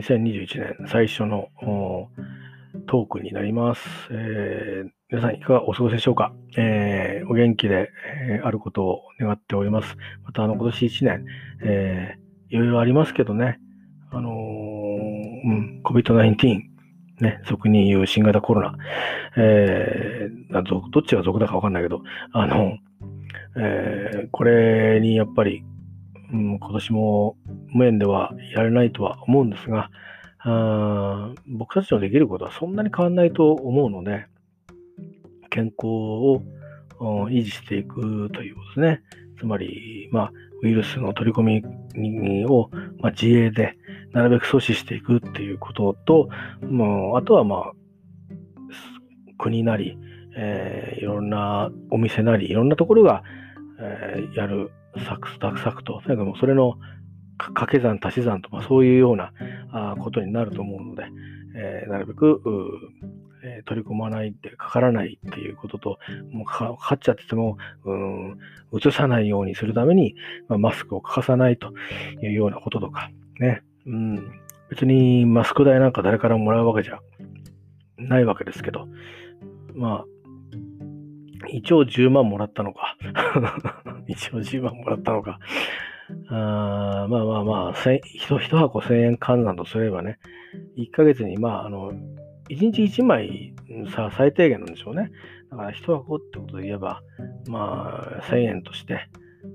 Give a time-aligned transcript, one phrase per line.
[0.00, 1.48] 2021年最初の
[2.86, 3.82] トークになります。
[4.10, 7.90] えー、皆さんいかがお過ごしでしょうか、えー、お元気で、
[8.28, 9.96] えー、あることを願っております。
[10.24, 11.24] また、あの、今年1年、
[11.62, 13.60] えー、いろいろありますけどね、
[14.10, 16.60] あのー、うん、COVID-19、
[17.20, 18.76] ね、俗に言う新型コロナ、
[19.36, 22.78] えー、どっちが俗だかわかんないけど、あの、
[23.56, 25.62] えー、これにやっぱり、
[26.32, 27.36] うん、今年も
[27.72, 29.90] 無縁ではやれないとは思うんですが、
[30.42, 34.26] あ僕たちのできることはそんなに変わらないと思うので、
[35.50, 36.42] 健康を
[37.28, 39.02] 維持していくということですね。
[39.38, 41.62] つまり、まあ、ウイルスの取り込
[41.94, 42.70] みを、
[43.00, 43.76] まあ、自衛で
[44.12, 46.28] なるべく阻止していくっていうことと、
[46.62, 47.72] もうあとはまあ、
[49.38, 49.96] 国なり、
[50.36, 53.22] えー、いろんなお店なり、いろんなところが、
[53.80, 54.70] えー、やる
[55.06, 56.76] サクサクサクと、とにかくそれの
[57.48, 59.32] 掛け算、足し算とかそういうような
[59.72, 61.04] あことになると思うので、
[61.56, 62.40] えー、なるべく、
[63.42, 65.98] えー、取り込まないでかからないっていうことと、
[66.30, 68.38] もうかかっちゃってても、うん、
[68.72, 70.14] 移さないようにするために、
[70.48, 71.72] まあ、マスクを欠かさないと
[72.22, 73.62] いうようなこととか、ね。
[73.86, 77.00] うん、別にマスク代なんか誰からももらうわけじゃ
[77.96, 78.86] ないわけですけど、
[79.74, 82.96] まあ、一応10万もらったのか。
[84.06, 85.38] 一応10万もらったのか。
[86.28, 90.18] あまあまあまあ、一箱1000円換算とすればね、
[90.78, 91.92] 1ヶ月に、まあ、あの、
[92.48, 93.54] 1日1枚
[93.94, 95.10] さ、最低限なんでしょうね。
[95.50, 97.02] だから1箱ってことで言えば、
[97.48, 99.08] まあ、1000円として、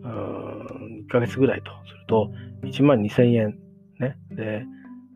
[0.04, 2.32] うん、1ヶ月ぐらいとすると、
[2.64, 3.58] 1万2000円
[4.00, 4.18] ね。
[4.32, 4.66] で、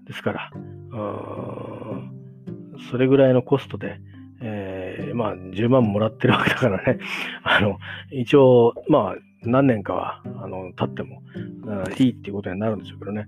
[0.08, 2.20] ですから、うん
[2.90, 4.00] それぐらいのコストで、
[4.42, 7.00] えー、まあ、10万もらってるわけだからね。
[7.44, 7.78] あの、
[8.12, 11.22] 一応、まあ、何年かは、あの、経っても、
[11.98, 13.28] いいっていうことになるんでしょうけどね。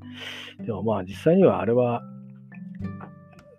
[0.59, 2.03] でもまあ、実際にはあれは、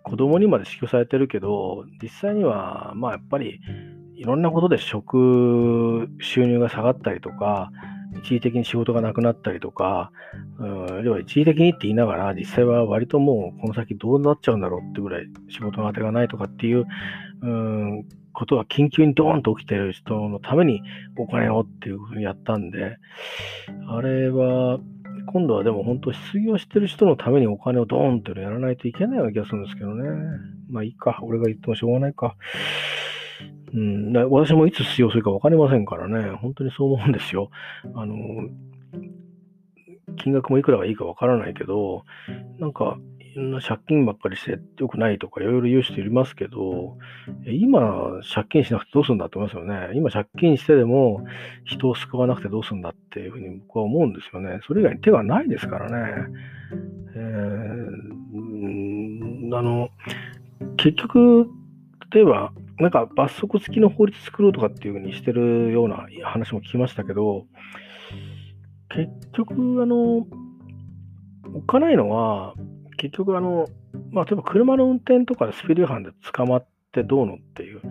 [0.03, 3.59] 子供にまで支給されてるけど、実際には、まあ、やっぱり、
[4.15, 7.71] いろんなことで食収入が下がったりとか、
[8.19, 10.11] 一時的に仕事がなくなったりとか、
[10.59, 16.85] うん、要は一時的にって言いながら、実際は割ともうこの先どうなっちゃうんだろうってぐらい仕事の当てがないとかっていう、
[17.43, 20.81] うん、ことが緊急にドーンと起きてる人のために
[21.17, 22.97] お金をっていうふうにやったんで、
[23.87, 24.79] あれは、
[25.27, 30.09] 今度はでも本当失業してる人のためにお金をドーンってやらないといけないような気がするんですけどね。
[30.69, 31.19] まあいいか。
[31.21, 32.35] 俺が言ってもしょうがないか。
[33.73, 37.49] うん、私もいつ失業するか分かりませんからね、本当にそう思うんですよ。
[37.95, 38.15] あの、
[40.17, 42.03] 金額もいくらがいいか分からないけど、
[42.59, 42.97] なんか、
[43.35, 46.97] な借金ばっかりして良くないとかいろいろ言う人いますけど、
[47.45, 49.89] 今借金しなくてどうするんだって思いますよね。
[49.95, 51.25] 今借金してでも
[51.65, 54.59] 人を救わなくてどうするんだっていうふうに僕は思うんですよね。
[54.67, 55.97] それ以外に手がないですからね。
[57.15, 59.89] えー、あの、
[60.77, 61.47] 結局、
[62.11, 67.45] 例えばなんか罰則付きの法律作ろうとかっていうふうにしてるような話も聞きましたけど、
[68.89, 70.25] 結局、あの、
[71.55, 72.53] おっかないのは、
[72.97, 73.67] 結局、あの、
[74.11, 77.81] まあ、例えば車の運転とかでスピード違反で捕まってどうのっていう、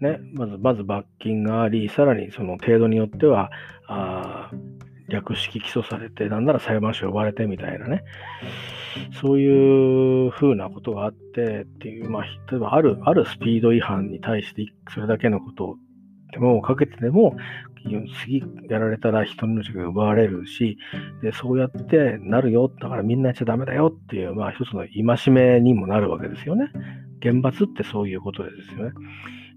[0.00, 3.50] ね、まず、まず罰金があり、さらにその程度によっては、
[3.86, 4.50] あ
[5.08, 8.04] 略式起訴されて、なんなら裁判所呼ばれてみたいなね、
[9.20, 15.76] そういうふうなことがあってっていう、まあ、例えばある、あるスピード違反に対してそれだけのことを
[16.32, 17.36] 手間をかけてでも、
[18.24, 20.78] 次やられたら人の命が奪われるし、
[21.22, 26.70] でそうやってなるよ、だからみんなやっちゃダメだよっていう、まあ一つの戒めにもなるわけですよね。
[27.20, 28.92] 厳罰ってそういうことですよね。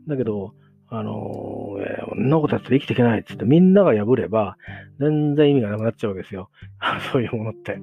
[0.08, 0.54] だけど、
[0.90, 4.56] あのえー、こんなことやったら生きていけないっつってみんなが破れば
[5.00, 6.50] 全然意味がなくなっちゃうわけですよ。
[7.12, 7.80] そういうものって。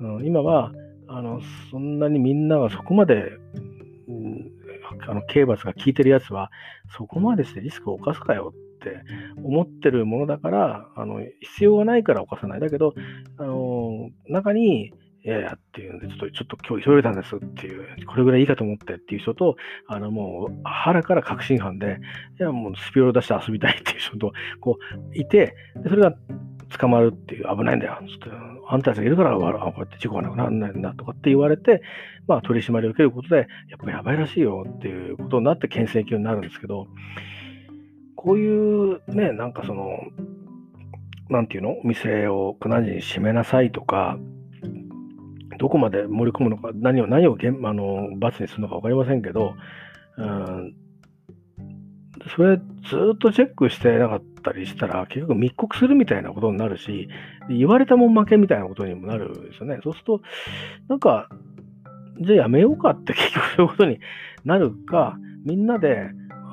[0.00, 0.72] うん、今は、
[1.08, 3.32] あの、そんなにみんながそこまで、
[5.08, 6.50] あの刑罰が効いてるやつは、
[6.96, 9.02] そこまでしてリスクを冒すかよって
[9.42, 12.60] 思ってるものだから、あの必要がないから犯さない。
[12.60, 12.94] だけど、
[13.38, 14.92] あの中に、
[15.22, 19.56] いやいやっていうんで、ちょっと、ちょっと今日急いでたんですっていう、これぐらいいいかと思ってっていう人と、
[19.86, 21.98] あのもう腹から確信犯で、
[22.38, 24.78] いやもうスピード出して遊びたいっていう人と、こ
[25.12, 25.54] う、いて、
[25.86, 26.14] それが
[26.78, 27.98] 捕まるっていう、危ないんだよ。
[28.00, 28.30] つって、
[28.68, 29.40] あんたたちがいるから、こ
[29.76, 31.82] うやって事故がなくならないんだとかって言われて、
[32.26, 33.42] まあ取り締まりを受けることで、や
[33.76, 36.86] っぱやばいらしいよっていうことになって牽制級になるんですけど、
[38.16, 39.98] こういうね、なんかその、
[41.28, 41.78] なんていうの？
[41.78, 44.18] お店を何時に閉めなさいとか、
[45.58, 49.54] どこまで盛り込むのか、何を、何をあの罰にするのか分かりませんけど、
[50.16, 50.74] うん、
[52.28, 52.62] それず
[53.14, 57.08] っとチェックしてなかったりしたら、結局密告するみたいなことになるし、
[57.48, 59.78] 言われたもん負けみたいなことにもなるんですよね。
[59.82, 60.20] そうすると、
[60.88, 61.28] なんか、
[62.20, 63.98] じゃあやめようかって結局そういうことに
[64.44, 66.10] なるか、みんなで、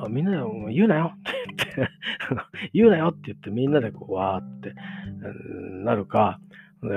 [0.10, 0.38] みんなで
[0.72, 1.92] 言うなよって言って
[2.74, 4.74] 言うなよって言ってみんなでこうわーって
[5.84, 6.40] なるか、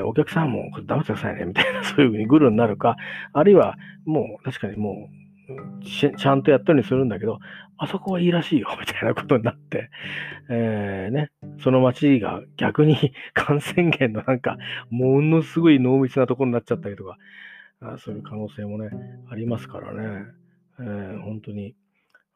[0.04, 2.96] お客さんも黙ってくださいねみたいなそういうふうにグルになるか、
[3.32, 5.08] あるいはもう確かにも
[5.82, 7.38] うちゃんとやったようにするんだけど、
[7.82, 9.90] あそこはいいらしいよ みたいなことになって、
[10.50, 11.30] えー、ね、
[11.60, 12.94] その街が逆に
[13.32, 14.58] 感染源のなんか
[14.90, 17.16] ものすごい濃密なところになっちゃったりとか、
[17.80, 18.90] あそういう可能性もね、
[19.30, 20.24] ありますからね、
[20.78, 21.74] えー、本当に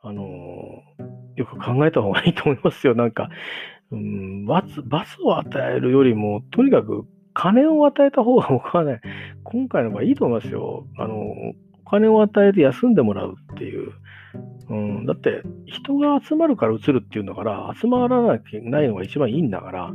[0.00, 2.94] あのー、よく考えた方がいいと思いますよ。
[2.94, 3.28] なんか、
[3.90, 9.00] うん、罰、罰を与えるよりも、とにかく金を与えた方が僕はね、
[9.42, 10.86] 今回の方がいいと思いますよ。
[10.98, 13.92] あの、お金を与えて休んでもらうっていう。
[14.68, 19.94] うん、だって、人が集まるから移るっていうんだから、集まらなきゃないのが一番いいんだから、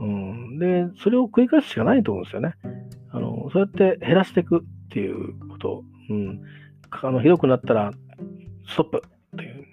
[0.00, 2.54] うん、で、それを繰り返すしかないと思うんですよね。
[3.10, 5.84] あの、そうやって減らしていくっていうこと。
[6.08, 6.40] うん、
[6.90, 7.92] あのひどくなったら、
[8.68, 9.02] ストップ
[9.34, 9.66] っていう。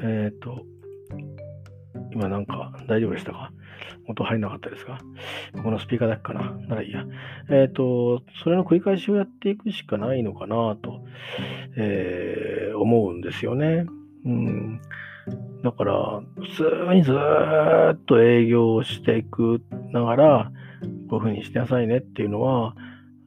[0.00, 0.64] えっ、ー、と、
[2.12, 3.50] 今なんか大丈夫でしたか？
[4.08, 4.98] 音入んなかったですか？
[5.62, 6.50] このスピーカーだけかな？
[6.68, 7.04] ならいいや。
[7.50, 11.04] えっ、ー、と、それの繰り返しをやっていくしかないのかなと、
[11.76, 13.86] えー、思うんですよね。
[14.24, 14.80] うん。
[15.62, 19.60] だから、普通にずっと営業していく
[19.92, 20.52] ながら、
[21.10, 22.74] こういうふうにしてなさいねっていうのは、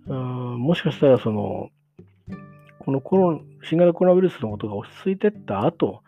[0.08, 1.70] うんもしかしたらその、
[2.80, 6.02] このコロ新型コロナウイルスのことが落ち着いてった後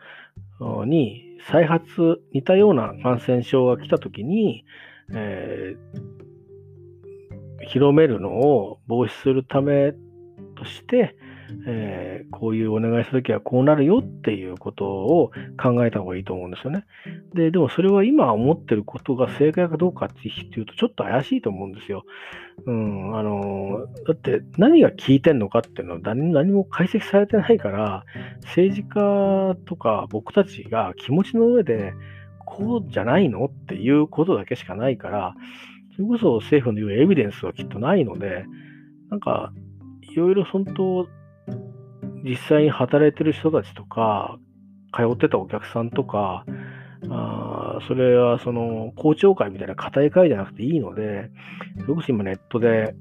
[0.86, 4.66] に再発、似たような感染症が来た時に、
[5.13, 9.94] えー、広めるのを防止するため
[10.56, 11.16] として、
[11.66, 16.86] えー、こういうお願いしたときはこうなるよっていうことを考えた方がいいと思うんですよね。
[17.34, 22.06] で、でもそれは今思ってることが正解かどうかっていうとちょっと怪しいと思うんですよ。
[22.66, 28.06] うん、あの、だって何が効いてんのかっていうのは何何も解析されてないから、
[28.42, 31.94] 政治家とか僕たちが気持ちの上で
[32.46, 35.36] こうじゃないのっていうことだけしかないから、
[35.96, 38.46] それこそ政府の言うエビデンスはきっとないので、
[39.10, 39.54] なんか、
[40.02, 41.08] いろいろ本当、
[42.24, 44.38] 実際に働いてる人たちとか、
[44.96, 46.46] 通ってたお客さんとか、
[47.10, 51.30] あそれはその公聴会みたいな固い会じゃなくていいので、
[51.81, 52.96] それこそ今ネットで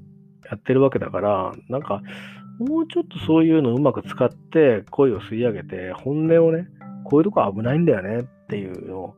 [0.49, 2.01] やってるわけだから、なんか
[2.59, 6.67] もうちょっとそういうのをうまく使って声を吸い上げて、本音をね、
[7.05, 9.15] こういうとこ危ないんだよねっていうのを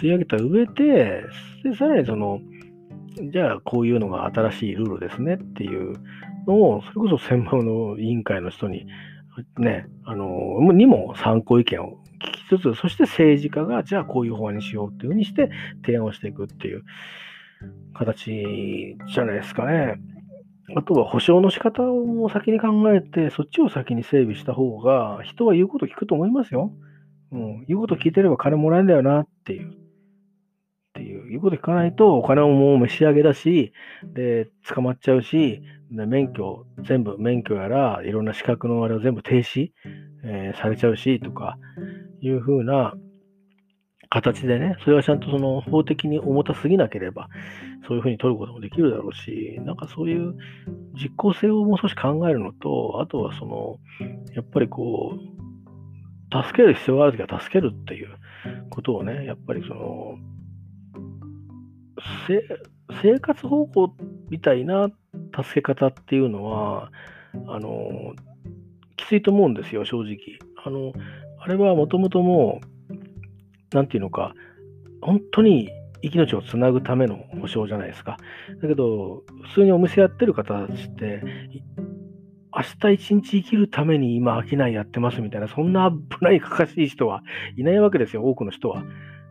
[0.00, 1.24] 吸い上げた上で、
[1.62, 2.40] でさらにその、
[3.32, 5.94] じゃあこういうのが新しいルールですねっていう
[6.46, 8.86] のを、それこそ専門の委員会の人に
[9.58, 15.50] ね、あの、にも参考意見を聞きつつ、そして政治家が、じゃあこういう法案にしようっていうふうにして
[15.84, 16.82] 提案をしていくっていう
[17.94, 19.96] 形じゃないですかね。
[20.76, 26.72] あとは保証の仕方を先に考えて、そっちを先に整備した方が、人は言うこと聞くと思いますよ。
[27.32, 29.70] うん、言うこと聞いてれば金もらえるんだよなっていう。
[29.70, 29.72] っ
[30.92, 33.72] ていう、言うこと聞かないとお金ももう召し上げだし、
[34.04, 39.70] で、捕まっちゃうし、で免許、全部、免許やら、いろんな資格のあれを全部停止、
[40.24, 41.56] えー、されちゃうし、とか、
[42.20, 42.94] いうふうな
[44.08, 47.28] 形でね、それはちゃんとその法的に重たすぎなければ、
[47.86, 50.34] そういうふうに取ることもできるだろうし、なんかそういう
[50.94, 53.78] 実効性をもう少し考えるのと、あとはその、
[54.34, 58.08] やっぱりこう、助ける必要があるときは助けるっていう
[58.70, 60.16] ことをね、やっぱりその、
[63.02, 63.94] 生活方法
[64.28, 64.88] みたいな
[65.36, 66.90] 助け方っていうのは、
[67.46, 68.14] あの、
[68.96, 70.16] きついと思うんですよ、正直。
[70.64, 70.92] あの、
[71.38, 72.60] あれはもともとも
[73.72, 74.34] う、なんていうのか、
[75.00, 75.70] 本当に
[76.02, 78.18] 命をつなぐための保証じゃないですか。
[78.60, 81.22] だけど、普通にお店やってる方たちって、
[82.52, 87.22] 明日一日生きるために今商いやってますみたいな、そんな危ないかかしい人は
[87.56, 88.82] いないわけですよ、多くの人は。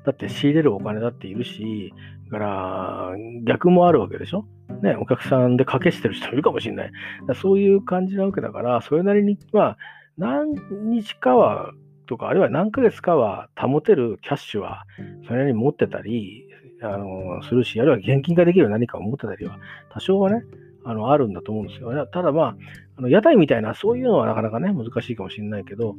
[0.06, 1.94] だって仕入れるお金だっているし、
[2.32, 3.12] だから
[3.44, 4.46] 逆もあるわけでしょ？
[4.82, 6.92] ね、お客さんで賭けしてる人もいるかもしれない。
[7.36, 9.78] そういう感じなわけだから、それなりに、まあ、
[10.18, 10.54] 何
[10.90, 11.72] 日かは、
[12.06, 14.84] とか、あるいは何ヶ月かは保てるキャッシュは、
[15.28, 16.48] それなりに持ってたり、
[16.82, 19.58] あの、するし、あるいは現金化できる何かを持ってたりは、
[19.92, 20.44] 多少はね、
[20.86, 22.08] あの、あるんだと思うんですよ。
[22.08, 22.56] ただまあ、
[22.98, 25.96] あの屋台みたいな、そういうのはなかなかね、難しいかもしれないけど、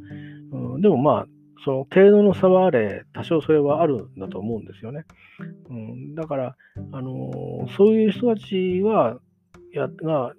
[0.53, 1.27] うん、でもまあ、
[1.65, 5.05] その程度の差はあれ、多少それはあるんだと思うんですよね。
[5.69, 6.57] うん、だから、
[6.93, 9.19] あの、そういう人たちは、
[9.73, 10.33] やが、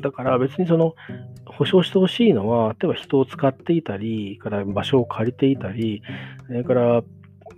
[0.00, 0.94] だから別にその、
[1.46, 6.02] 保証してほしいのは、例えば人を使っていたり、から場所を借りていたり、
[6.46, 7.02] それから、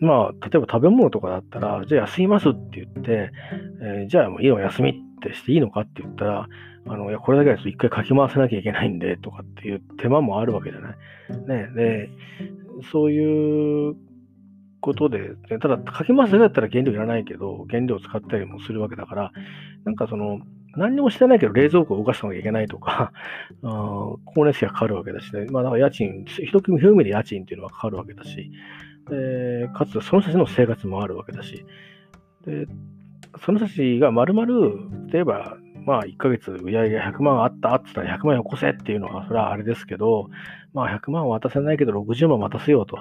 [0.00, 3.32] まあ、例えば食べ物とかだったら、じゃあ休みますって言って、
[3.80, 6.48] えー、じゃあもういいの休みってしていいのかって言ったら、
[6.86, 10.96] あの、いや、これだけだと一回かき回さなきゃいけないんで、とかっていう手間もあるわけじゃない。
[11.46, 11.68] ね。
[11.74, 12.10] で、
[12.82, 13.96] そういう
[14.80, 15.30] ことで、
[15.60, 19.32] ただ、かき回すだけだったら原料いらないけど、原料を使ったりもするわけだから、
[19.84, 20.40] なんかその、
[20.76, 23.12] 何にもしてないけど冷蔵庫を動かさなきゃいけないとか、
[24.26, 28.50] 光熱費がかかるわけだしね、まあ、だから家賃、一組一組で家賃っていうのはかかるわけだし、
[29.08, 31.64] でかつその人たちの生活もあるわけだし、
[32.44, 32.66] で
[33.44, 34.78] その人たちがまるまる、
[35.10, 40.28] 例えば、まあ、1ヶ月売り上げが100万あったって言ったら100万よこせっていうのは、それはあれですけど、
[40.78, 42.96] まあ、100万渡せないけど60万渡せようと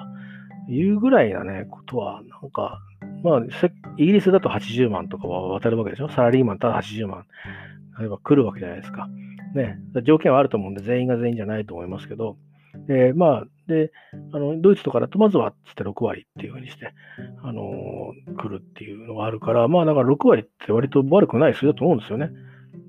[0.68, 2.80] いうぐらいなね、ことは、なんか、
[3.24, 3.42] まあ、
[3.98, 6.10] イギリスだと80万とかは渡るわけでしょ？
[6.10, 7.26] サラリーマンただ80万、
[8.00, 9.08] 例えば来るわけじゃないですか。
[9.54, 12.36] ね、条件はあると思うんで、全員が全員じゃないと思いますけど、
[12.88, 13.92] で、まあ、で、
[14.34, 16.94] あの、ドイツとかだと、まずは、つって6割っていうふうにして、
[17.44, 22.32] あのー、来るっていうのがあるから、まあ、だから6割って割と悪くない数字だと思うんですよね。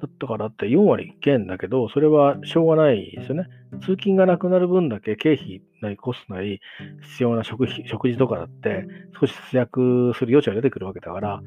[0.01, 3.47] だったからって4割減だけど、それはしょうがないですよね。
[3.81, 6.61] 通勤がなくなる分だけ経費なりコストなり
[7.03, 8.87] 必要な食費食事とかだって
[9.21, 11.43] 少し節約する余地が出てくるわけだから、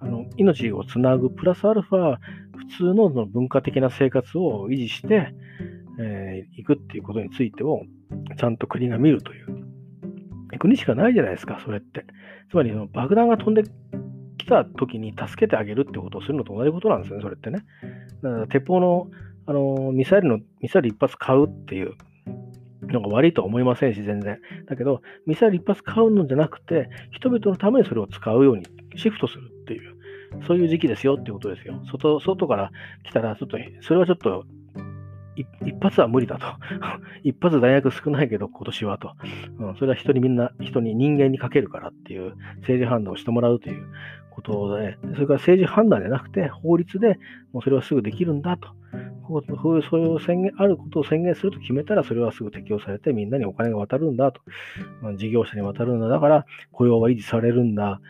[0.00, 2.16] あの命をつなぐプラスアルファ
[2.56, 5.32] 普通のの文化的な生活を維持して、
[5.98, 7.82] えー、行くっていうことについてを
[8.38, 9.66] ちゃんと国が見るという。
[10.58, 12.06] 国しかないじゃないですか、それって。
[12.50, 13.64] つまり爆弾が飛んで
[14.46, 17.64] 来た時に助けてあげるってことをするのと同じことなんですよね、それってね。
[18.22, 19.08] だから鉄砲の
[19.48, 21.94] あのミサイルのミサイル一発買うっていう
[22.82, 24.38] のが悪いとは思いませんし、全然。
[24.66, 29.94] だけど、ミサイル一発買うのじゃなくて、人々のためにそれを使うようにシフトするっていう、
[30.46, 31.80] そういう時期ですよっていうことですよ。
[31.90, 32.70] 外外から
[33.04, 34.44] 来たら、ちょっと、それはちょっと
[35.36, 36.46] 一発は無理だと。
[37.22, 39.12] 一発弾薬少ないけど今年はと。
[39.58, 43.86] うん、それは人にみんな、人に人間にかけるからっていう政治判断をしてもらうという
[44.30, 47.18] ことで、それから政治判断じゃなくて法律で
[47.52, 48.68] もうそれはすぐできるんだと。
[49.26, 54.40] こうそういうそういう宣言、あることを宣言すると決めたらそれはすぐ適用されてみんなにお金が渡るんだと。
[55.16, 56.08] 事業者に渡るんだ。
[56.08, 58.00] だから雇用は維持されるんだ。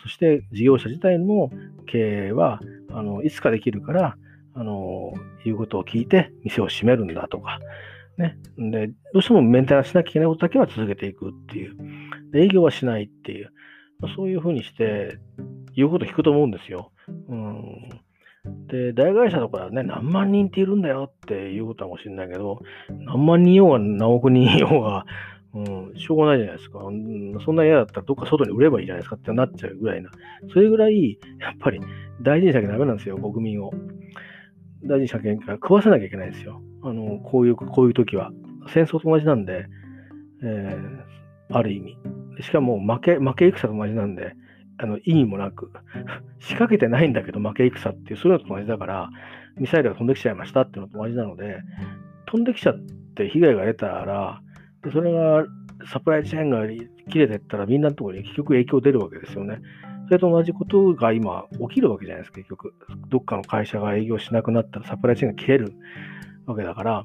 [0.00, 1.50] そして事業者自体の
[1.86, 2.60] 経営は
[2.90, 4.16] あのいつかできるから、
[4.54, 5.12] あの、
[5.44, 7.60] 言うことを聞いて店を閉めるんだとか、
[8.18, 8.36] ね。
[8.58, 11.76] で、どうしてもメンテナンスしなきゃいけないことだけは続けていくっていう。
[12.34, 13.52] 営業はしないっていう。
[14.16, 15.18] そういうふうにして、
[15.74, 16.92] 言うこと聞くと思うんですよ。
[17.28, 17.88] うん。
[18.66, 25.06] で、大会社とかはね、何万人っているんだよっていうことかもしれないけど、何万人いようが何億人いようが、
[25.54, 26.78] うん、しょうがないじゃないですか。
[26.78, 30.10] うん、そんな嫌だったらどっか外に売ればいいじゃないですかってなっちゃうぐらいな。
[30.50, 31.80] それぐらい、やっぱり
[32.22, 33.70] 大事にしなきゃダメなんですよ、国民を。
[34.84, 35.56] 大事にしなきゃいけない。
[35.56, 36.60] 食わせなきゃいけないんですよ。
[36.82, 38.30] あの、こういう、こういう時は。
[38.68, 39.66] 戦争と同じなんで、
[40.42, 41.96] えー、ある意味。
[42.40, 44.34] しかも負け、負け戦と同じなんで、
[44.78, 45.70] あの意味もなく、
[46.40, 49.10] 仕掛けてないんだけど負け戦っていう、そういうのと同じだから、
[49.58, 51.60] ミサイルが飛んできちゃいましたっていうのと同じなので、
[52.26, 52.78] 飛んできちゃっ
[53.14, 54.40] て被害が出たら、
[54.82, 55.44] でそれが
[55.86, 56.66] サプライチェーンが
[57.10, 59.60] 切れてったらみんなのところに結局影響出るわけですよね。
[60.12, 62.74] それと同じことが今起きるわけじゃないですか、結局。
[63.08, 65.72] どっかの会社が営業しなくなったらサプライチェーンが切れる
[66.44, 67.04] わけだから。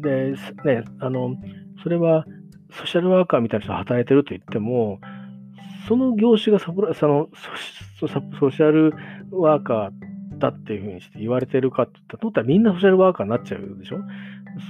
[0.00, 1.34] で、ね、あの、
[1.82, 2.24] それは
[2.70, 5.00] ソーシャルワーカーみたいな人が働いてると言っても、
[5.88, 7.28] その業種がサプラその
[7.98, 8.94] ソーシャル
[9.32, 13.98] ワーカーだっていうふうにして言われてるかって言ったら、みんなソーシャルワーカーになっちゃうでしょ？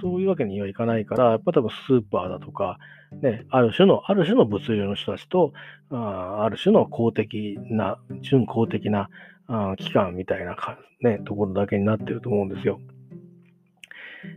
[0.00, 2.78] そういうわけにはいかないから、やっぱ多分スーパーだとか、
[3.22, 5.52] ね、ある種の、ある種の物流の人たちと、
[5.90, 9.08] あある種の公的な、準公的な
[9.46, 12.80] あ機関みたいなか、ね、ところだけになってると思うんですよ。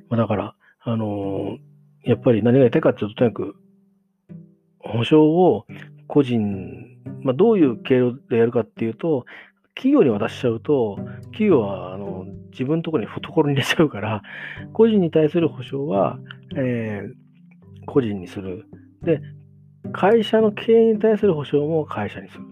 [0.09, 3.55] まあ、だから、あのー、やっぱり何が言いたいかっていうと、とにかく、
[4.79, 5.65] 保証を
[6.07, 9.25] 個人、まあ、どういう経路でやるかっていうと、
[9.75, 10.97] 企業に渡しちゃうと、
[11.31, 14.21] 企業はあの自分のところに懐に入れちゃうから、
[14.73, 16.19] 個人に対する保証は、
[16.55, 17.13] えー、
[17.85, 18.65] 個人にする。
[19.03, 19.21] で、
[19.91, 22.43] 会社の経営に対する保証も会社にする。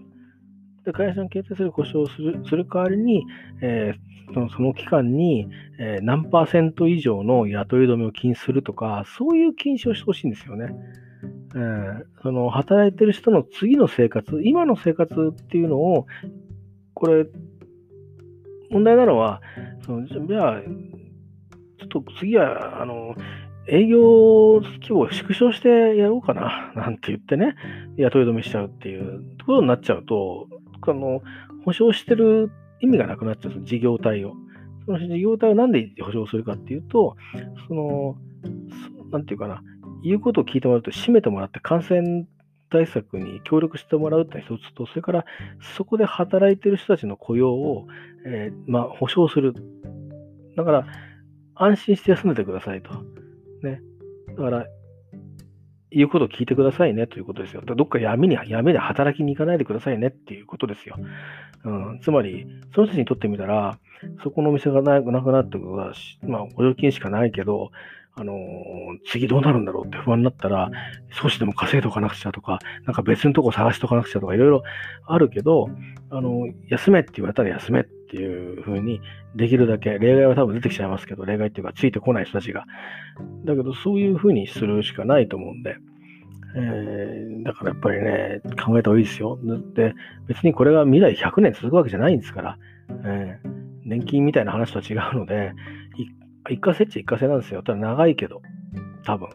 [0.84, 3.24] で会社の経営に対する保証をするする代わりに、
[3.60, 10.74] えー、そのその期間に、えー、何パーセント以上の雇い止めを禁止するとか、そういう禁止をしてほしいんですよね。
[11.54, 16.06] えー、その働いてる人の次の生活、今の生活っていうのを
[16.94, 17.26] これ、
[18.70, 19.40] 問題なのは、
[19.84, 23.14] そのじゃあ、ちょっと次は、あの、
[23.66, 27.54] 営業規模を縮小してやろうかな、なんて言ってね、
[27.96, 30.48] 雇い止めしちゃうっていうところになっちゃうと、
[30.82, 31.20] あの、
[31.64, 32.50] 保証してる
[32.80, 34.34] 意味がなくなっちゃう、事業体を。
[34.86, 37.16] その事業体をなんで保証するかっていうと、
[37.68, 38.16] その、
[39.12, 39.62] なんていうかな、
[40.02, 42.26] 言うことを聞いてもらうと、閉めてもらって感染
[42.70, 45.24] 対策に協力してもらうって一つと、それから
[45.76, 47.86] そこで働いてる人たちの雇用を、
[48.26, 49.54] えー、まあ、保障する。
[50.56, 50.86] だから、
[51.54, 52.90] 安心して休んでてくださいと。
[53.62, 53.80] ね。
[54.28, 54.66] だから、
[55.90, 57.62] 言うことを聞いてくださいねということですよ。
[57.62, 60.96] どっか闇に、闇で働きに行かないでくださいねっていうことですよ。
[61.64, 63.78] うん、つまり、その人たちにとってみたら、
[64.22, 67.70] そこのお店がなくなってことは、まあ、補助金しかないけど、
[68.14, 68.36] あのー、
[69.06, 70.70] 次どうなるんだろうって不安になったら、
[71.10, 74.62] 少しでも稼いとかなくちゃとか、なんか別のとこ探しとかなくちゃとか、いろいろ
[75.06, 75.68] あるけど、
[76.10, 79.00] あのー、休めって言われたら休めっていうふうに、
[79.34, 82.66] できるだけ、例外は多分出てきちゃいますけど、例外っていうか、ついてこない人たちが。
[83.44, 85.76] だけど、そういうふうにするしかないと思うんで、
[86.56, 89.38] えー、だからやっぱりね、考えた方がいいですよ。
[89.74, 89.94] で、
[90.26, 92.58] 別にこれが未来100年続くわけじゃないんですから、
[93.04, 93.50] えー、
[93.84, 95.52] 年金みたいな話とは違うので、
[96.48, 97.62] 一過性っちゃ一過性なんですよ。
[97.62, 98.42] ただ長いけど、
[99.04, 99.28] 多分。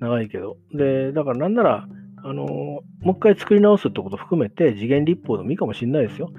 [0.00, 0.56] 長いけど。
[0.72, 1.88] で、だからなんなら、
[2.24, 6.32] あのー、もう一回作り直すってこと含めて、次元立法でもいいかもしれないですよ。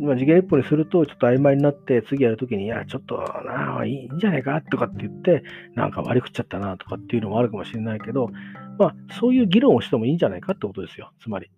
[0.00, 5.42] まあ、次元立法にすると、ちょっと曖昧になって、次やるときに、いや、ちょっとなあ、いいんじゃないかとかって言って、
[5.74, 8.30] なんか割り食っちゃったなとかっていうのもあるかもしれないけど、
[8.78, 11.12] まあ、そういう議論をしてもいいんじゃないかってことですよ。
[11.20, 11.50] つまり。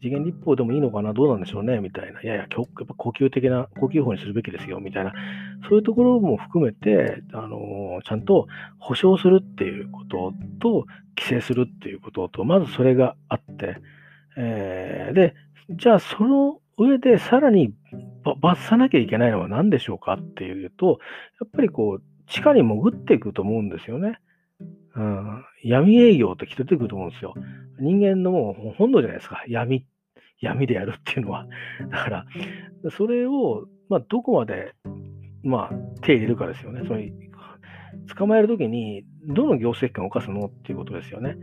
[0.00, 2.22] 次元立法でもいいのかな、どうなんでしょうね、みたいな。
[2.22, 5.12] いやいや、やっぱ呼吸的な、呼吸法にするべきですよ、みたいな。
[5.68, 8.46] そういうところも含めて、あのちゃんと
[8.78, 10.86] 保障するっていうことと、
[11.18, 13.76] 規制するっていうことと、まずそれがあって、
[14.36, 15.34] えー、で、
[15.70, 17.74] じゃあその上でさらに
[18.40, 21.00] 罰さなきゃいけないのは何でしょうかっていうと、
[21.40, 24.20] やっぱりこう、地下に潜っていくと思うんですよね。
[24.98, 27.34] うん、闇営業ってきて出てくると思うんですよ。
[27.78, 29.44] 人間のもう本能じゃないですか。
[29.46, 29.86] 闇、
[30.40, 31.46] 闇でやるっていうのは。
[31.88, 32.26] だから、
[32.90, 34.74] それを、まあ、どこまで、
[35.44, 36.82] まあ、手入れるかですよね。
[36.84, 37.12] つまり、
[38.16, 41.36] 捕まえるときに、どの行政機関を犯すのっていうことですよね。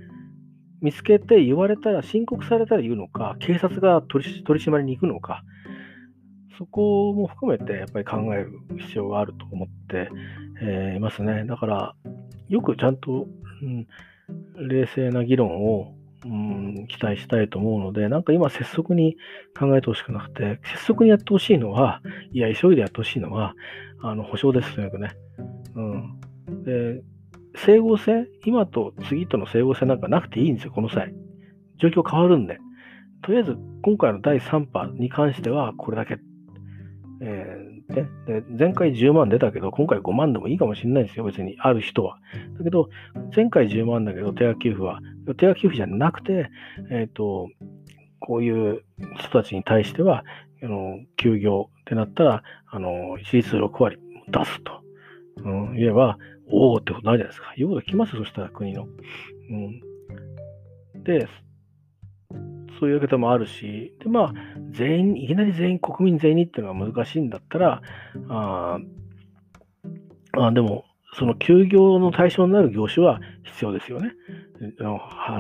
[0.82, 5.44] 見つけて言われたら、申告されたら言うのか、警察が取り取り締まりに行くのか、
[6.58, 10.10] そこも含めてやっぱり考える必要があると思って、
[10.62, 11.46] えー、いますね。
[11.46, 11.96] だから、
[12.48, 13.28] よくちゃんと、
[13.62, 15.94] うん、冷静な議論を、
[16.26, 19.16] うん、期待したいと思うので、なんか今、拙速に
[19.58, 23.54] 考えてほしくなくて、拙速にやってほしいのは、いや、急いでやってほしいのは、
[24.02, 25.12] あの保証です、とにかくね。
[25.76, 25.82] う
[26.52, 27.02] ん、で
[27.58, 31.14] 整合性、今と次との整合性なんかなくていいんですよ、この際。
[31.80, 32.60] 状況変わるんで。
[33.22, 36.18] とりあえず、今回の第3波に関しては、これだけ。
[37.22, 42.18] えー、でで前回10万出たけど、今回5万でもいいかもしれないですよ、別に、ある人は。
[42.58, 42.90] だけど、
[43.36, 45.00] 前回10万だけど、手書給付は、
[45.38, 46.50] 手書給付じゃなくて、
[46.92, 47.50] えっ、ー、と、
[48.20, 48.84] こういう
[49.18, 50.24] 人たちに対しては、
[50.64, 53.98] あの休業ってなったら、あの、一律6割
[54.30, 54.82] 出すと、
[55.38, 57.54] うん、言えば、おおってことないじゃないですか。
[57.58, 58.88] 言うこと来ますよそしたら国の。
[59.50, 61.28] うん、で、
[62.80, 64.34] そういうわけでもあるし、で、まあ、
[64.72, 67.82] 全員、いきなり全員、国民全員にっていうのが難しいんだったら、
[68.30, 68.80] あ
[70.38, 70.86] あでも、
[71.18, 74.12] その休業の対象になる業種は必要ですよね。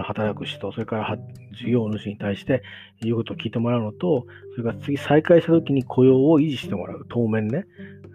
[0.03, 1.17] 働く人、それから
[1.53, 2.63] 事業主に対して
[3.01, 7.65] 言うことを聞いてもらうのと、それから次再開したときに雇用を維持してもらう、当面ね。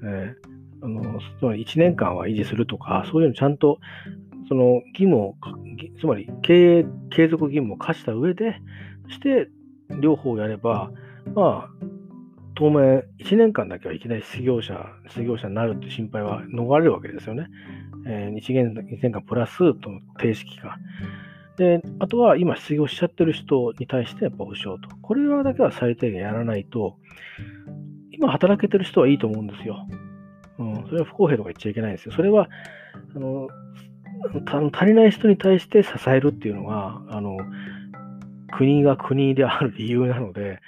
[0.03, 3.79] えー、あのつまり1年間は維持するとか、そういうのちゃんと
[4.51, 5.35] その義務を、
[6.01, 8.57] つまり経営継続義務を課した上で、
[9.11, 9.49] して
[10.01, 10.91] 両方やれば、
[11.35, 11.71] まあ、
[12.55, 17.47] 当面1年間だけはいきなり失業者、失業者になるって心配は逃れるわけですよね。
[18.07, 20.77] えー、1, 年1年間プラスとの停止期間。
[21.57, 24.89] で、あとは今失業しちゃってる人に対してやっぱ保証と。
[25.03, 26.97] これはだけは最低限やらないと、
[28.13, 29.87] 今働けてる人はいいと思うんですよ。
[30.59, 32.13] うん、それは不公平とか言っちゃいけないんですよ。
[32.13, 32.49] それは、
[33.15, 33.49] あの、
[34.73, 37.39] 足りない人に対して支えるっていうのが、あの、
[38.61, 40.61] 国が国である理由なので、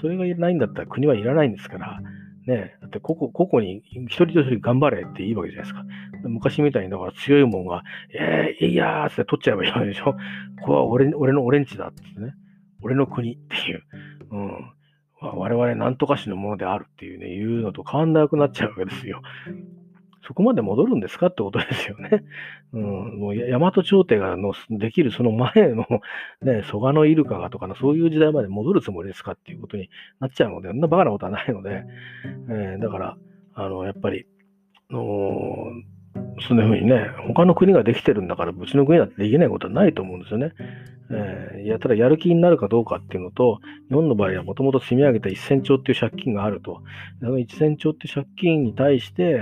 [0.00, 2.00] それがないんだったら国はいらないんですから、
[2.46, 5.84] ね、だって個々に一人一人頑張れっていいわけじゃないですか。
[6.22, 7.82] 昔みたいに、だから強いもんが、
[8.14, 10.16] えー、いやーって取っちゃえばいいわけでしょ。
[10.62, 12.32] これは俺俺の俺んちだってね。
[12.80, 13.82] 俺の国っていう。
[14.30, 14.72] うん。
[15.20, 19.20] 我々なんとかしのものであるっていうね、言うのと変わんなくなっちゃうわけですよ。
[20.26, 22.24] そこまで戻るんですかってことですよね。
[22.72, 22.82] うん、
[23.18, 25.86] もう大和朝廷がのできるその前の、
[26.42, 31.84] ね、蘇我のイルカがとかのそういう時代まで戻るつもりですかっていうことになっちゃうので、そんなバカなことはないので、
[32.48, 33.16] えー、だから、
[33.54, 34.26] あの、やっぱり、
[34.90, 35.70] の
[36.40, 40.52] そんな風にね、他の国ができてるんだから、うちの国だってできないことはないと思うんですよね。
[41.10, 46.82] えー、いや、ただやる気になるかどうかっていうのと、日本の場合はもともと積み上げた1000兆っていう借金があると。
[47.20, 49.40] その1000兆っていう借金に対して、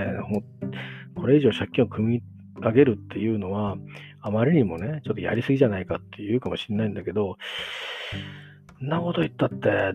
[1.15, 2.23] これ以上借金を組み
[2.61, 3.77] 上げるっていうのは、
[4.21, 7.37] あまりにもね、ちょっとやりすぎじゃないかって言うかもしれないんだけど、
[8.79, 9.93] そんなこと言ったって、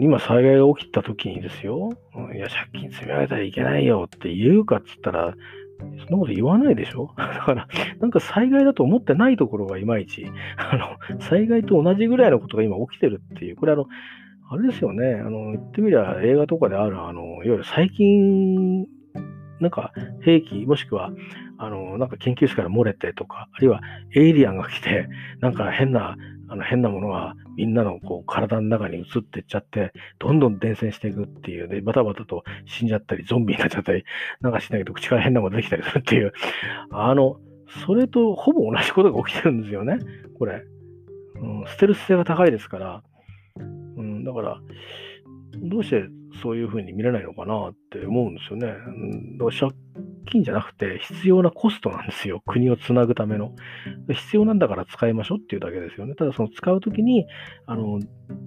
[0.00, 1.90] 今災害が起きた時にですよ、
[2.34, 5.34] いや、借金積み上げたらいけないよって言うかっつったら、
[5.80, 7.12] そんなこと言わないでしょ？
[7.18, 7.68] だから、
[8.00, 13.86] なんか災害だと思ってないところがいまいち、 あの、災害と同じぐらいのことが今起きてるっていう、これあの、
[14.50, 18.86] あれですよね、あの、言ってみりゃ映画とかである、あの、いわゆる最近、
[19.60, 21.10] なんか兵器、もしくは、
[21.56, 23.80] あの、なんか研究室から漏れてとか、あるいは
[24.14, 25.08] エイリアンが来て、
[25.40, 26.16] なんか変な
[26.48, 34.04] あの変なものがみんなのこう体の中に移っていっちゃって、どんどん伝染していくっていう、で、バタバタと死んじゃったり、ゾンビになっちゃったり、
[34.40, 36.32] なんかしないけど、口から変なもの出てきたりするっていう、
[36.90, 37.38] あの、
[37.86, 39.98] それとほぼ同じことが起きてるんですよね、
[40.38, 40.62] これ。
[41.36, 43.02] うん、ステルス性が高いですから、
[43.96, 44.60] うん、だから、
[45.62, 46.04] どうして
[46.42, 48.66] そういうふうに見れないのかなって思うんですよね。
[48.66, 49.72] だから借
[50.26, 52.42] 金じゃなくて必要なコストなんですよ。
[52.46, 53.54] 国をつなぐための。
[54.12, 56.14] 必要なんだから使いましょうっていうだけですよね。
[56.14, 57.26] ただその使うときに、
[57.66, 58.00] あの、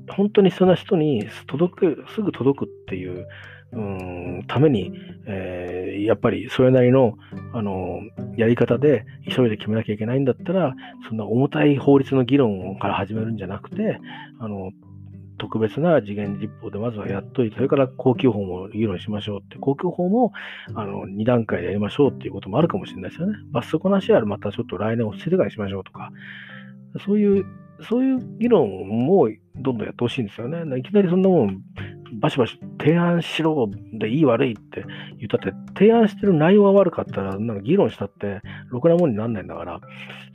[0.10, 3.28] 本当に必要な人に届く、すぐ届くっていう、
[3.74, 4.94] うんために、
[5.26, 7.18] えー、やっぱりそれなりの、
[7.54, 8.00] あの、
[8.38, 10.74] やり方で急いで決めなきゃいけないんだったら、
[11.10, 14.00] そんな重たい法律の議論から始めるんじゃなくて、
[14.40, 14.72] あの、
[15.38, 20.34] 特別な次元立法でまずはやっといて、それから公共法も議論しましょうって、公共法も
[20.76, 23.38] あの2段階でやりましょうっていうこともあるかもしれないですよね。
[23.52, 26.12] 罰則なしやるまたちょっと来年落ち着いてからしましょうとか、
[27.06, 27.46] そういう、
[27.82, 30.80] そういう議論もどんどんやってほしいんですよね。
[30.80, 31.62] いきなりそんなもん
[32.20, 34.84] バシバシ提案しろでいい悪いって
[35.18, 39.80] 言ったって、提案してる内容が悪かったら、なんか議論したって、ろくなもんにならないんだから、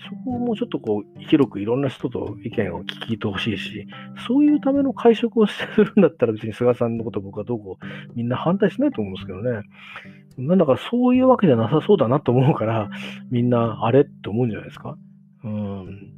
[0.09, 3.87] そこをもうちょっとこう、広くいろんな人と意見を聞いてほしいし、
[4.26, 9.62] そういうための会食をするんだったら別に菅さんのこと僕はどうこう、みんな反対しないと思うんですけどね。
[10.38, 12.90] なんだかそういうわけじゃなさそうだなと思うから、
[13.31, 14.96] みんなあれって思うんじゃないですか。
[15.44, 16.12] うん。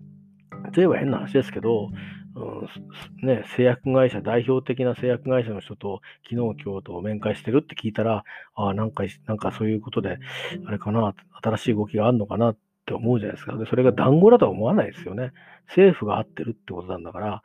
[0.74, 1.90] 例えば変な話ですけど、
[2.36, 10.18] うんね、製薬会社、代表的な製薬会社の人と昨日、今日と面会してるって聞いたら、ああ、なんか、なんかそういうことで、
[10.66, 13.56] あれかな、新しい動きがあるのかなって思うじゃないですか。
[13.56, 15.32] で、それが団子だとは思わないですよね。
[15.68, 17.42] 政府が合ってるってことなんだから、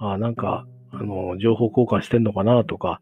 [0.00, 3.00] ああ、なんか、あの、情報交換してんのかなとか、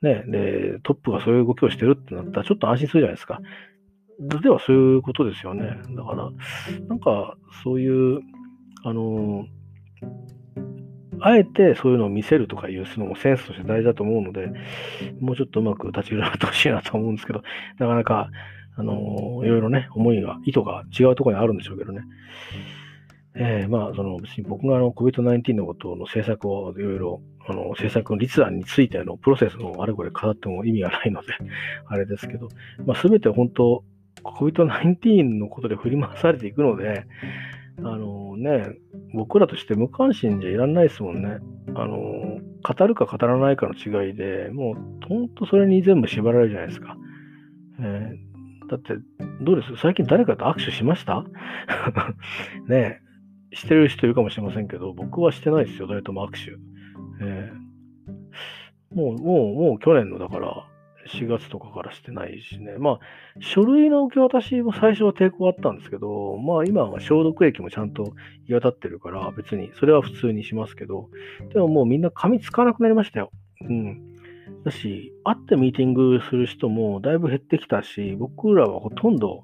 [0.00, 3.40] ね、で、トップがそういう動きをしてるってなったら、ちょっと安心するじゃないですか。
[4.20, 5.76] ではそういうことですよね。
[5.96, 6.30] だから、
[6.88, 8.20] なんか、そういう、
[8.84, 9.46] あの、
[11.24, 14.52] あえてそういうのを見せるとかいうのもセンスとして大事だと思うので、
[15.20, 17.42] もうちょっとうまく立ち振る舞ってほしいなと思うんですけど、
[17.78, 18.30] なかなか、
[18.76, 22.02] あのー、いろいろね、思いが、意図が違うところにあるんでしょうけどね。
[23.34, 31.28] えー、まあ、その別に僕があの COVID-19 のことの政策をいろいろ、あの政策の立案についてのプロセスをあれこれ語っても意味がないので、
[31.86, 32.48] あれですけど、
[32.84, 33.84] まあ、全て本当、
[34.22, 37.04] COVID-19 のことで振り回されていくので、
[37.84, 38.76] あのね、
[39.14, 41.38] 僕らとして無関心じゃいらんないですもんね。
[41.74, 46.96] あの、語るか語らないかの違いで、もう、ほんとそれに全部縛られるじゃないですか。
[47.80, 48.94] えー、だって、
[49.42, 49.76] どうです？
[49.76, 51.24] 最近誰かと握手しました？
[52.68, 53.00] ね
[53.52, 56.52] してる人いるかもしれませんけど、僕はしてないですよ、誰とも握手。
[57.24, 60.66] えー、もう、もう、もう去年の、だから、
[61.08, 62.76] 4月とかからしてないしね。
[62.78, 63.00] まあ、
[63.40, 68.14] 書類の受け渡しも最初は抵抗あったんですけど、まあ今は消毒液もちゃんと行
[68.46, 71.08] き渡ってるから、別にそれは普通にしますけど、
[71.52, 73.30] でももうみんな紙使わなくなりましたよ。
[73.68, 74.12] うん。
[74.64, 79.42] だし、会ってミーティングする人もだいぶ減ってきたし、僕らはほとんど、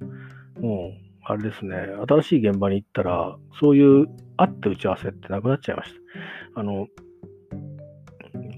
[0.61, 1.77] もう、あれですね、
[2.09, 5.93] 新しい現場に行ったら、そういう会って打ち合わせってなくなっちゃいまし
[6.55, 6.61] た。
[6.61, 6.87] あの、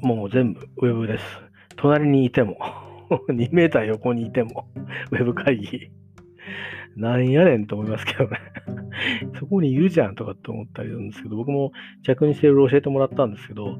[0.03, 1.25] もう全部ウェブです。
[1.77, 2.59] 隣にいても
[3.29, 4.69] 2メーター横にいても、
[5.11, 5.91] ウェブ会議、
[6.97, 8.39] なんやねんと思いますけどね。
[9.39, 13.79] そこにいるじゃんとかって思ったりするんですけど、僕も着任していろいろ教えてもらったんですけど、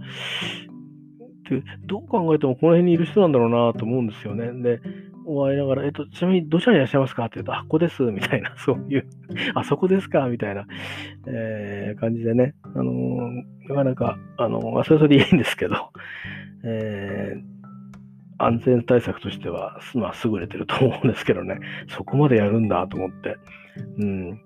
[1.87, 4.53] どう考えてもこの辺にいる人なんだろうなと思うんですよね。
[4.63, 4.81] で、
[5.27, 9.07] お会いながら、えっと、ちなみにどちらにいらっしゃいますかって言うと、あ、ここです、みたいな、そういう
[9.55, 10.67] あそこですかみたいな、
[11.27, 15.91] えー、感じでね、あのー、なかなか、あのー、それそれでいいんですけど、
[16.65, 17.50] えー
[18.43, 23.37] 安全対策としては、まあ、優れてると思うんですけどね、 そこまでやるんだと思って、
[23.99, 24.41] うん、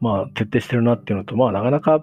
[0.00, 2.02] まあ、徹底してるなっていうのと、まあ、なかなか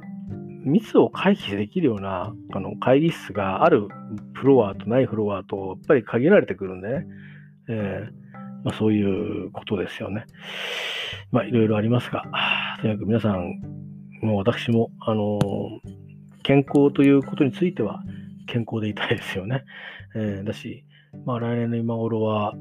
[0.66, 3.88] 密を回避できるようなあの会議室がある
[4.34, 7.08] フロアとないフロアと、やっぱり限られてくるんでね、
[7.70, 10.26] えー、まあ、そういうことですよね。
[11.32, 12.24] まあ、いろいろありますが、
[12.82, 13.62] とにかく皆さん、
[14.22, 15.40] もう私も、あの
[16.44, 18.04] 健康ということについては
[18.48, 19.64] 健康でいたいですよね。
[20.16, 20.86] えー、だし、
[21.26, 22.54] まあ、来年の今頃は、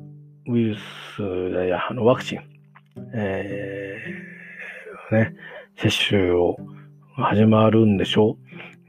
[0.48, 1.22] ウイルス
[1.68, 2.40] やあのワクチン、
[3.14, 3.96] え
[5.12, 5.34] ね、
[5.76, 6.56] 接種を
[7.16, 8.36] 始まるんでしょ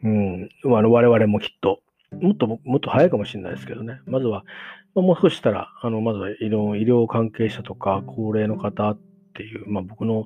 [0.04, 0.08] う。
[0.08, 0.50] うん。
[0.64, 1.80] 我々もきっと、
[2.22, 4.00] もっと、もっと早いかもしれないですけどね。
[4.06, 4.44] まずは、
[4.96, 9.00] まあ、もう少したら、あの、まずは医療医療関係者とか、高齢の方っ
[9.34, 10.26] ていう、まあ僕の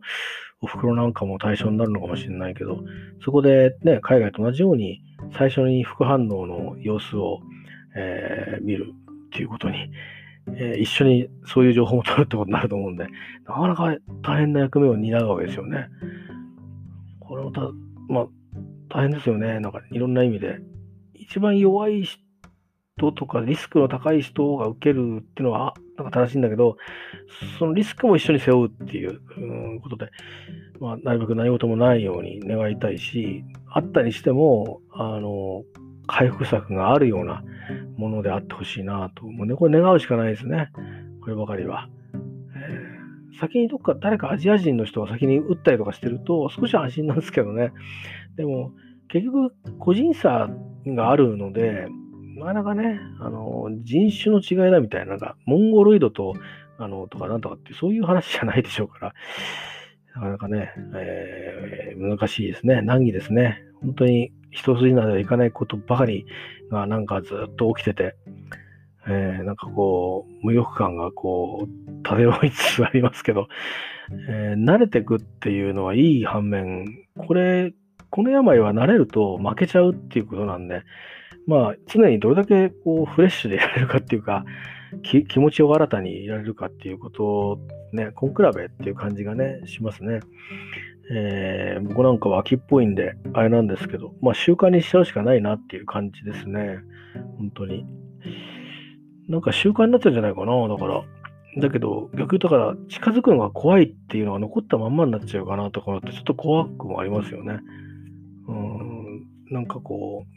[0.62, 2.80] お袋なんかも対象になるのかもしれないけど、
[3.24, 5.02] そこでね、海外と同じように、
[5.38, 7.40] 最初に副反応の様子を、
[7.96, 8.94] えー、見る
[9.28, 9.92] っていうことに、
[10.56, 13.08] えー、一緒にそういう情報を取るってことになると思うんで、
[13.46, 15.88] なかなか大変な役目を担うわけですよね。
[17.20, 17.62] これまた、
[18.08, 18.28] まあ、
[18.90, 19.60] 大変ですよね。
[19.60, 20.60] なんかいろんな意味で。
[21.14, 26.78] 一番弱い人とかリスクの高い人が受けるっていうのはなんか正しいんだけど、
[27.60, 29.20] そのリスクも一緒に背負うっていう
[29.82, 30.10] ことで、
[30.80, 35.64] まあ、なるべく何事もないように願いたいし、あったにしても、あの、
[36.08, 37.44] 回復策があるような
[37.98, 39.26] ものであってほしいなと。
[39.26, 40.72] もうね、これ願うしかないですね。
[41.22, 41.90] こればかりは。
[42.56, 47.72] え、先にどっか誰かアジア人の人が先に打ったりとかしてると少し安心なんですけどね。
[48.36, 48.72] でも、
[49.10, 50.50] 結局個人差
[50.86, 51.88] があるので、
[52.38, 56.36] なかなかね、あの、人種の違いだみたいな、なんか、モンゴロイドと、
[56.78, 59.14] あの、とかなんとかって、そういう話じゃないでしょうから、
[60.18, 62.82] なかなかね、えー、難しいですね。
[62.82, 63.64] 難儀ですね。
[63.82, 66.26] 本当に一筋縄ではいかないことばかり
[66.72, 68.16] がなんかずっと起きてて、
[69.08, 73.48] えー、なんかこう、無力感がこう、漂いつつありますけど、
[74.28, 77.74] えー、慣れてくっていうのはいい反面、これ、
[78.10, 80.82] この病は慣れると負けちゃうっていうことなんで、
[81.46, 84.46] まあ、常にどれだけこうフレッシュでいられるかっていうか、
[85.04, 87.58] 気持ちを新たにいられるかっていうことを
[87.94, 90.20] ね、根比べっていう感じがね、しますね。
[91.10, 96.80] えー、僕なんかは秋っぽいんで、あれなんですけど、まあ習慣にしちゃうしかないなっていう感じですね。
[97.38, 97.86] 本当に。
[99.30, 101.04] なんか習慣になっちゃうんじゃないかな、だから。
[101.60, 107.60] だけど、逆にだから近づくのが怖いっていうのが残ったまんまになっちゃうかなとかってちょっと怖くもありますよね。
[108.48, 110.37] うん、なんかこう、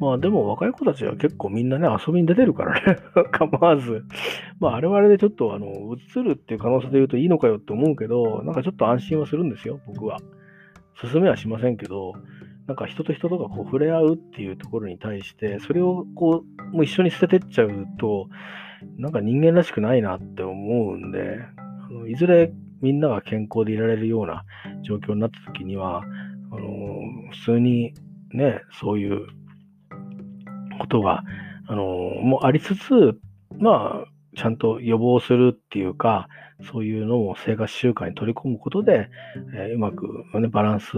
[0.00, 2.98] まあでも若い子たちは結構みんなね、遊びに出てるからね
[3.30, 4.02] 構わず。
[4.58, 5.66] まああれはあれでちょっとあの、
[6.16, 10.18] 映るっていう可能性で言うといいのかよって思うけど、なんかちょっと安心はするんですよ、僕は。
[10.94, 12.14] 進めはしませんけど、
[12.66, 18.28] なんか人と人とがこう触れ合うっていうところに対して、それをこう、もう一緒に捨ててっちゃうと、
[18.96, 24.44] なんか人間らしくないなって思うんで、あのいずれみんなが健康でいられるような
[24.82, 26.02] 状況になった時には、
[26.52, 27.92] あの普通に
[28.32, 29.26] ね、そういう
[30.80, 31.22] ことが、
[31.68, 33.18] あのもありつつ、
[33.58, 36.28] まあ、ちゃんと予防するっていうか、
[36.72, 39.08] そういうのを生活習慣に取り込むことで、
[39.54, 40.92] えー、うまく、ね、バランス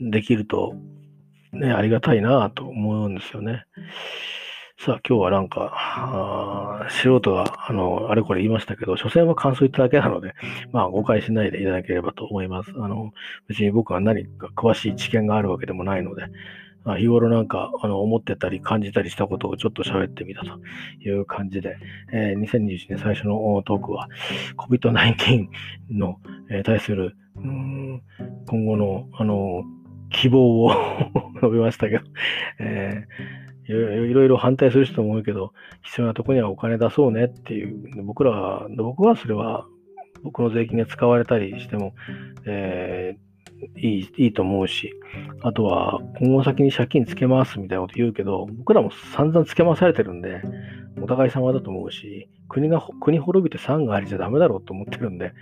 [0.00, 0.74] できると、
[1.52, 3.64] ね、ありがたいなと思うんですよね。
[4.80, 10.34] さあ、今日はなんか、素人が、あの、あれこれ言いましたけど、所詮は感想言っただけなので、
[10.72, 12.72] まあ、誤解しないでいただければと思います。
[12.76, 13.12] あの、
[13.48, 16.26] 別に僕は何か詳しい知見があるわけでもないので、
[16.96, 20.58] 日頃なんかあの思ってたり感じたりしたことをちょっと喋ってみたと
[21.00, 21.76] いう感じで、
[22.12, 24.08] えー、2021年最初のトークは
[24.56, 25.48] COVID-19
[25.90, 26.18] の、
[26.50, 28.02] えー、対するうん
[28.48, 29.62] 今後のあの
[30.10, 30.72] 希望を
[31.36, 32.04] 述べましたけど、
[32.58, 39.66] えー、いろいろ反対する人も多いけど、必要なとこにはお金出そうねっていう、僕らは、僕はそれは
[40.22, 41.94] 僕の税金が使われたりしても、
[42.46, 43.27] えー
[43.76, 44.92] いいいいと思うし、
[45.42, 50.42] あとは今後先に借金つけますみたいなこと言うけど、僕らも散々つけ回されてるんで、
[51.02, 55.32] お互い様だと思うし、国が、国滅びて産がありじゃダメだろうと思ってるんで、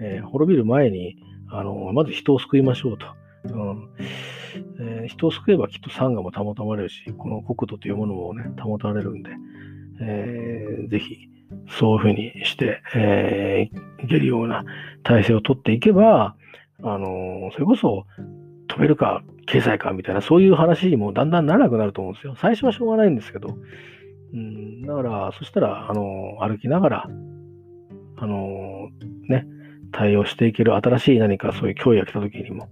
[0.00, 1.16] えー、滅びる前に、
[1.50, 3.06] あの、まず人を救いましょうと。
[3.44, 3.88] うん
[4.78, 9.30] えー、人を救えばきっと産がも保たれるし、この国土というものもね、保たれるんで、
[10.00, 11.28] えー、ぜひ、
[11.68, 14.64] そういうふうにして、えー、いけるような
[15.02, 16.36] 体制を取っていけば、
[16.82, 18.06] あの、それこそ
[18.68, 22.34] 止めるか経済かみたいな、そういう話にもだんだんならなくなると思うんですよ。
[22.36, 23.56] 最初はしょうがないんですけど。
[24.34, 27.10] うん、だから、そしたら、あの、歩きながら、
[28.16, 28.88] あの、
[29.28, 29.46] ね、
[29.92, 32.68] 対応していける新しい何かそういう脅威が来た時にも、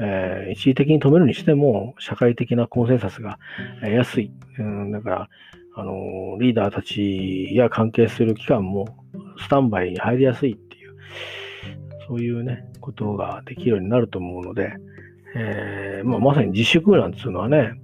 [0.00, 3.38] えー、一時的に止めるにしても、社会的なコンセンサスが
[3.82, 4.32] 得やすい。
[4.58, 5.28] うん、だから、
[5.74, 8.86] あの、リーダーたちや関係する機関も
[9.38, 10.96] スタンバイに入りやすいっていう、
[12.08, 14.74] そういうね、ことができるようになると思うので、
[15.34, 17.74] えー、まあ、まさに自粛なんていうのはね、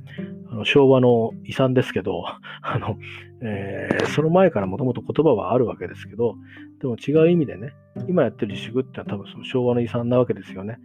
[0.51, 2.25] あの昭和の遺産ですけど、
[2.63, 2.97] あの
[3.41, 6.35] えー、その前からもともと言葉はあるわけですけど、
[6.81, 7.73] でも違う意味でね、
[8.09, 10.79] 今やってる自粛ってのは多分その昭和の遺産なわけですよね。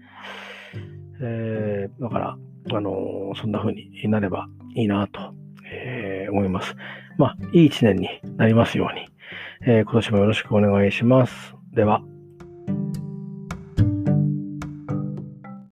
[1.21, 2.37] えー、だから、
[2.71, 5.33] あの、そんな風になればいいなと、
[5.71, 6.75] え、思います。
[7.17, 9.07] まあ、いい一年になりますように、
[9.65, 11.55] え、今年もよろしくお願いします。
[11.73, 12.01] では。